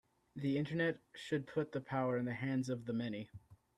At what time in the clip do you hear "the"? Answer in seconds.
0.35-0.57, 1.73-1.79, 2.25-2.33, 2.85-2.93